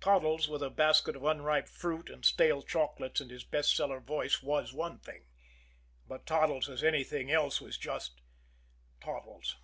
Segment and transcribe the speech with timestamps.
[0.00, 4.40] Toddles with a basket of unripe fruit and stale chocolates and his "best seller" voice
[4.40, 5.24] was one thing;
[6.06, 8.20] but Toddles as anything else was just
[9.00, 9.56] Toddles.